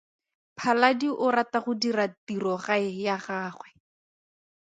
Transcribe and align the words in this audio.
Phaladi 0.61 1.09
o 1.25 1.27
rata 1.35 1.59
go 1.65 1.73
dira 1.85 2.05
tirogae 2.25 2.89
ya 3.05 3.15
gagwe. 3.25 3.69